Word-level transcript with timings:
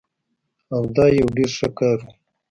او 0.75 0.81
دا 0.95 1.05
يو 1.19 1.27
ډير 1.35 1.51
ښه 1.57 1.69
کار 1.79 1.97
وو 2.01 2.09